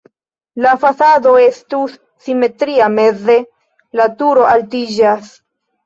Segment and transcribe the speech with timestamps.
[0.65, 1.95] La fasado estus
[2.27, 3.39] simetria, meze
[4.01, 5.35] la turo altiĝas.